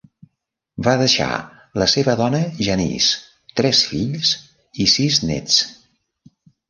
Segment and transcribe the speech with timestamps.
[0.87, 1.27] Va deixar
[1.81, 3.11] la seva dona Janice,
[3.61, 4.35] tres fills
[4.85, 5.61] i sis nets.